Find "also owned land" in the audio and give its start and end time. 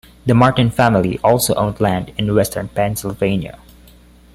1.23-2.11